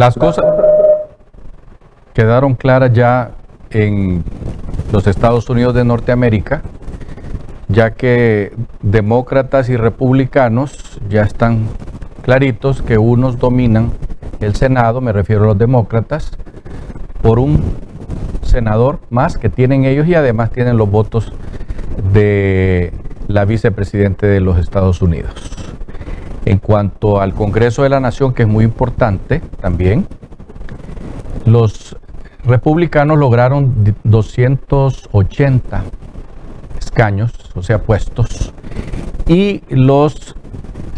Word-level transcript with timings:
Las 0.00 0.14
cosas 0.14 0.46
quedaron 2.14 2.54
claras 2.54 2.90
ya 2.94 3.32
en 3.68 4.24
los 4.92 5.06
Estados 5.06 5.50
Unidos 5.50 5.74
de 5.74 5.84
Norteamérica, 5.84 6.62
ya 7.68 7.90
que 7.90 8.50
demócratas 8.80 9.68
y 9.68 9.76
republicanos 9.76 10.98
ya 11.10 11.20
están 11.20 11.68
claritos 12.22 12.80
que 12.80 12.96
unos 12.96 13.38
dominan 13.38 13.92
el 14.40 14.56
Senado, 14.56 15.02
me 15.02 15.12
refiero 15.12 15.44
a 15.44 15.48
los 15.48 15.58
demócratas, 15.58 16.32
por 17.20 17.38
un 17.38 17.62
senador 18.40 19.00
más 19.10 19.36
que 19.36 19.50
tienen 19.50 19.84
ellos 19.84 20.08
y 20.08 20.14
además 20.14 20.50
tienen 20.50 20.78
los 20.78 20.90
votos 20.90 21.30
de 22.14 22.94
la 23.28 23.44
vicepresidente 23.44 24.26
de 24.26 24.40
los 24.40 24.58
Estados 24.58 25.02
Unidos. 25.02 25.34
En 26.44 26.58
cuanto 26.58 27.20
al 27.20 27.34
Congreso 27.34 27.82
de 27.82 27.90
la 27.90 28.00
Nación, 28.00 28.32
que 28.32 28.42
es 28.42 28.48
muy 28.48 28.64
importante 28.64 29.40
también, 29.60 30.06
los 31.44 31.96
republicanos 32.44 33.18
lograron 33.18 33.94
280 34.04 35.84
escaños, 36.78 37.32
o 37.54 37.62
sea, 37.62 37.82
puestos, 37.82 38.52
y 39.26 39.62
los 39.68 40.34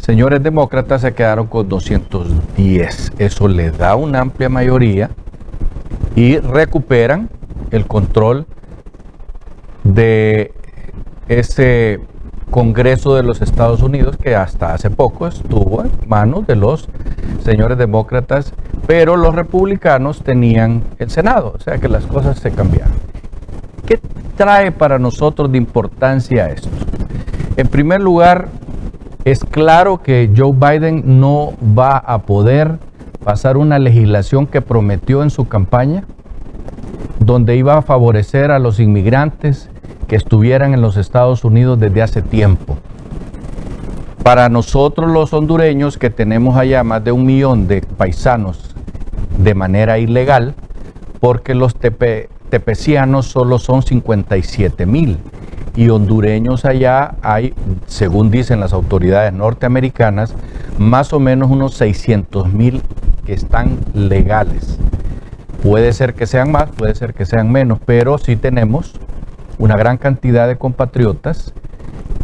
señores 0.00 0.42
demócratas 0.42 1.02
se 1.02 1.14
quedaron 1.14 1.46
con 1.46 1.68
210. 1.68 3.12
Eso 3.18 3.48
les 3.48 3.76
da 3.76 3.94
una 3.96 4.20
amplia 4.20 4.48
mayoría 4.48 5.10
y 6.16 6.38
recuperan 6.38 7.28
el 7.70 7.86
control 7.86 8.46
de 9.84 10.52
ese 11.28 12.00
Congreso 12.52 13.14
de 13.14 13.22
los 13.22 13.40
Estados 13.40 13.82
Unidos 13.82 14.18
que 14.18 14.36
hasta 14.36 14.74
hace 14.74 14.90
poco 14.90 15.26
estuvo 15.26 15.82
en 15.82 15.90
manos 16.06 16.46
de 16.46 16.54
los 16.54 16.86
señores 17.42 17.78
demócratas, 17.78 18.52
pero 18.86 19.16
los 19.16 19.34
republicanos 19.34 20.22
tenían 20.22 20.82
el 20.98 21.08
Senado, 21.08 21.54
o 21.56 21.58
sea 21.58 21.78
que 21.78 21.88
las 21.88 22.04
cosas 22.04 22.38
se 22.38 22.50
cambiaron. 22.50 22.92
¿Qué 23.86 23.98
trae 24.36 24.70
para 24.70 24.98
nosotros 24.98 25.50
de 25.50 25.56
importancia 25.56 26.50
esto? 26.50 26.68
En 27.56 27.68
primer 27.68 28.02
lugar, 28.02 28.48
es 29.24 29.42
claro 29.44 30.02
que 30.02 30.30
Joe 30.36 30.52
Biden 30.52 31.20
no 31.20 31.54
va 31.76 31.96
a 31.96 32.18
poder 32.18 32.78
pasar 33.24 33.56
una 33.56 33.78
legislación 33.78 34.46
que 34.46 34.60
prometió 34.60 35.22
en 35.22 35.30
su 35.30 35.48
campaña, 35.48 36.04
donde 37.18 37.56
iba 37.56 37.78
a 37.78 37.82
favorecer 37.82 38.50
a 38.50 38.58
los 38.58 38.78
inmigrantes 38.78 39.70
estuvieran 40.14 40.74
en 40.74 40.80
los 40.80 40.96
Estados 40.96 41.44
Unidos 41.44 41.78
desde 41.78 42.02
hace 42.02 42.22
tiempo. 42.22 42.76
Para 44.22 44.48
nosotros 44.48 45.10
los 45.10 45.32
hondureños, 45.32 45.98
que 45.98 46.10
tenemos 46.10 46.56
allá 46.56 46.84
más 46.84 47.02
de 47.02 47.12
un 47.12 47.26
millón 47.26 47.66
de 47.66 47.82
paisanos 47.82 48.74
de 49.36 49.54
manera 49.54 49.98
ilegal, 49.98 50.54
porque 51.20 51.54
los 51.54 51.74
tepecianos 51.76 53.26
solo 53.26 53.58
son 53.58 53.82
57 53.82 54.86
mil 54.86 55.18
y 55.74 55.88
hondureños 55.88 56.64
allá 56.64 57.14
hay, 57.22 57.54
según 57.86 58.30
dicen 58.30 58.60
las 58.60 58.72
autoridades 58.72 59.32
norteamericanas, 59.32 60.34
más 60.78 61.12
o 61.12 61.20
menos 61.20 61.50
unos 61.50 61.74
600 61.74 62.52
mil 62.52 62.82
que 63.24 63.32
están 63.32 63.78
legales. 63.94 64.78
Puede 65.62 65.92
ser 65.92 66.14
que 66.14 66.26
sean 66.26 66.50
más, 66.50 66.70
puede 66.70 66.94
ser 66.94 67.14
que 67.14 67.24
sean 67.24 67.50
menos, 67.50 67.78
pero 67.84 68.18
sí 68.18 68.36
tenemos 68.36 68.94
una 69.62 69.76
gran 69.76 69.96
cantidad 69.96 70.48
de 70.48 70.56
compatriotas 70.56 71.54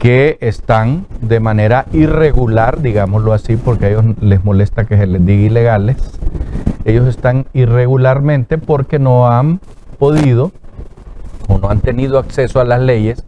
que 0.01 0.39
están 0.41 1.07
de 1.21 1.39
manera 1.39 1.87
irregular, 1.93 2.83
digámoslo 2.83 3.33
así, 3.33 3.57
porque 3.57 3.87
a 3.87 3.89
ellos 3.91 4.05
les 4.21 4.45
molesta 4.45 4.87
que 4.87 4.97
se 4.97 5.07
les 5.07 5.25
diga 5.25 5.43
ilegales. 5.43 5.97
Ellos 6.85 7.07
están 7.07 7.47
irregularmente 7.53 8.59
porque 8.59 8.99
no 8.99 9.31
han 9.31 9.61
podido 10.01 10.51
o 11.47 11.59
no 11.59 11.71
han 11.71 11.79
tenido 11.79 12.19
acceso 12.19 12.59
a 12.59 12.65
las 12.65 12.81
leyes 12.81 13.25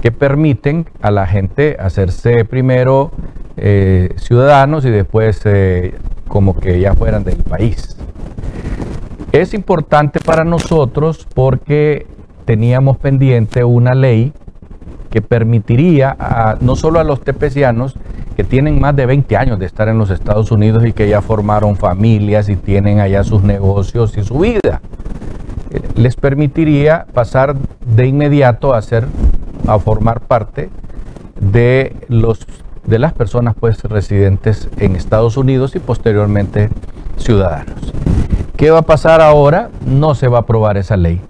que 0.00 0.10
permiten 0.10 0.86
a 1.02 1.10
la 1.10 1.26
gente 1.26 1.76
hacerse 1.78 2.46
primero 2.46 3.10
eh, 3.58 4.14
ciudadanos 4.16 4.86
y 4.86 4.90
después 4.90 5.42
eh, 5.44 5.94
como 6.28 6.58
que 6.58 6.80
ya 6.80 6.94
fueran 6.94 7.24
del 7.24 7.42
país. 7.42 7.98
Es 9.32 9.52
importante 9.52 10.18
para 10.18 10.44
nosotros 10.44 11.28
porque 11.34 12.06
teníamos 12.44 12.96
pendiente 12.98 13.64
una 13.64 13.94
ley 13.94 14.32
que 15.10 15.22
permitiría 15.22 16.16
a, 16.18 16.56
no 16.60 16.76
solo 16.76 17.00
a 17.00 17.04
los 17.04 17.20
tepecianos 17.20 17.94
que 18.36 18.44
tienen 18.44 18.80
más 18.80 18.96
de 18.96 19.06
20 19.06 19.36
años 19.36 19.58
de 19.58 19.66
estar 19.66 19.88
en 19.88 19.98
los 19.98 20.10
Estados 20.10 20.50
Unidos 20.50 20.84
y 20.84 20.92
que 20.92 21.08
ya 21.08 21.20
formaron 21.20 21.76
familias 21.76 22.48
y 22.48 22.56
tienen 22.56 22.98
allá 22.98 23.22
sus 23.22 23.42
negocios 23.42 24.16
y 24.18 24.24
su 24.24 24.40
vida, 24.40 24.80
eh, 25.70 25.80
les 25.94 26.16
permitiría 26.16 27.06
pasar 27.14 27.54
de 27.54 28.06
inmediato 28.06 28.74
a 28.74 28.82
ser 28.82 29.06
a 29.66 29.78
formar 29.78 30.20
parte 30.20 30.68
de 31.40 31.96
los 32.08 32.46
de 32.86 32.98
las 32.98 33.12
personas 33.14 33.54
pues 33.58 33.82
residentes 33.84 34.68
en 34.78 34.94
Estados 34.94 35.36
Unidos 35.36 35.74
y 35.74 35.78
posteriormente 35.78 36.68
ciudadanos. 37.16 37.92
¿Qué 38.56 38.70
va 38.70 38.80
a 38.80 38.82
pasar 38.82 39.20
ahora? 39.20 39.70
No 39.86 40.14
se 40.14 40.28
va 40.28 40.38
a 40.38 40.40
aprobar 40.42 40.76
esa 40.76 40.96
ley. 40.96 41.20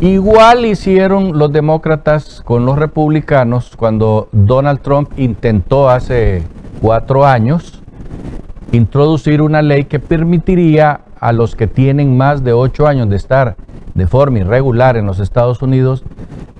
Igual 0.00 0.66
hicieron 0.66 1.38
los 1.38 1.52
demócratas 1.52 2.42
con 2.44 2.66
los 2.66 2.78
republicanos 2.78 3.72
cuando 3.76 4.28
Donald 4.32 4.80
Trump 4.80 5.12
intentó 5.16 5.88
hace 5.88 6.42
cuatro 6.80 7.24
años 7.24 7.82
introducir 8.72 9.42
una 9.42 9.62
ley 9.62 9.84
que 9.84 10.00
permitiría 10.00 11.02
a 11.20 11.32
los 11.32 11.54
que 11.54 11.68
tienen 11.68 12.16
más 12.16 12.42
de 12.42 12.52
ocho 12.52 12.86
años 12.86 13.08
de 13.10 13.16
estar 13.16 13.56
de 13.94 14.06
forma 14.06 14.40
irregular 14.40 14.96
en 14.96 15.06
los 15.06 15.20
Estados 15.20 15.62
Unidos 15.62 16.02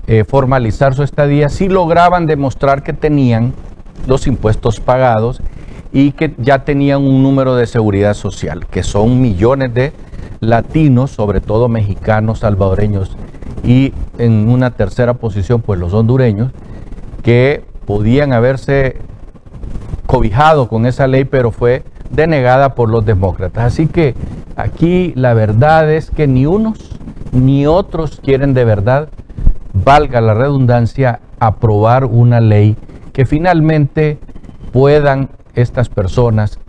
eh, 0.07 0.23
formalizar 0.23 0.93
su 0.93 1.03
estadía 1.03 1.49
si 1.49 1.67
lograban 1.69 2.27
demostrar 2.27 2.83
que 2.83 2.93
tenían 2.93 3.53
los 4.05 4.27
impuestos 4.27 4.79
pagados 4.79 5.41
y 5.91 6.11
que 6.11 6.33
ya 6.37 6.65
tenían 6.65 7.03
un 7.03 7.23
número 7.23 7.55
de 7.55 7.67
seguridad 7.67 8.13
social, 8.13 8.65
que 8.67 8.83
son 8.83 9.21
millones 9.21 9.73
de 9.73 9.93
latinos, 10.39 11.11
sobre 11.11 11.39
todo 11.39 11.69
mexicanos, 11.69 12.39
salvadoreños 12.39 13.15
y 13.63 13.93
en 14.17 14.49
una 14.49 14.71
tercera 14.71 15.13
posición 15.13 15.61
pues 15.61 15.79
los 15.79 15.93
hondureños 15.93 16.51
que 17.23 17.63
podían 17.85 18.33
haberse 18.33 18.97
cobijado 20.05 20.67
con 20.67 20.85
esa 20.85 21.07
ley 21.07 21.25
pero 21.25 21.51
fue 21.51 21.83
denegada 22.09 22.75
por 22.75 22.89
los 22.89 23.05
demócratas. 23.05 23.63
Así 23.65 23.87
que 23.87 24.15
aquí 24.55 25.13
la 25.15 25.33
verdad 25.33 25.91
es 25.91 26.11
que 26.11 26.27
ni 26.27 26.45
unos 26.45 26.99
ni 27.31 27.65
otros 27.65 28.19
quieren 28.23 28.53
de 28.53 28.63
verdad, 28.63 29.09
valga 29.73 30.21
la 30.21 30.33
redundancia, 30.35 31.19
aprobar 31.39 32.05
una 32.05 32.39
ley 32.39 32.77
que 33.11 33.25
finalmente 33.25 34.19
puedan 34.71 35.29
estas 35.55 35.89
personas 35.89 36.59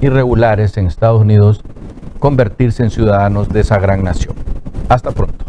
irregulares 0.00 0.76
en 0.76 0.86
Estados 0.86 1.20
Unidos 1.20 1.62
convertirse 2.18 2.82
en 2.82 2.90
ciudadanos 2.90 3.48
de 3.48 3.60
esa 3.60 3.78
gran 3.78 4.02
nación. 4.02 4.34
Hasta 4.88 5.10
pronto. 5.10 5.45